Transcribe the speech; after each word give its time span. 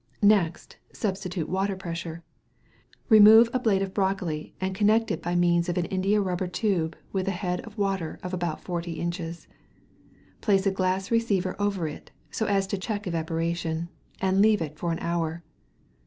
Next 0.23 0.77
substitute 0.91 1.47
water 1.47 1.75
pressure. 1.75 2.23
Remove 3.07 3.51
a 3.53 3.59
blade 3.59 3.83
of 3.83 3.93
broccoli 3.93 4.55
and 4.59 4.73
connect 4.73 5.11
it 5.11 5.21
by 5.21 5.35
means 5.35 5.69
of 5.69 5.77
an 5.77 5.85
india 5.85 6.19
rubber 6.19 6.47
tube 6.47 6.97
with 7.11 7.27
a 7.27 7.37
head 7.37 7.61
of 7.61 7.77
water 7.77 8.19
of 8.23 8.33
about 8.33 8.63
forty 8.63 8.93
inches. 8.93 9.47
Place 10.41 10.65
a 10.65 10.71
glass 10.71 11.11
receiver 11.11 11.55
over 11.59 11.87
it, 11.87 12.09
so 12.31 12.47
as 12.47 12.65
to 12.65 12.79
check 12.79 13.05
evaporation, 13.05 13.89
and 14.19 14.41
leave 14.41 14.59
it 14.59 14.79
for 14.79 14.91
an 14.91 14.97
hour. 14.97 15.43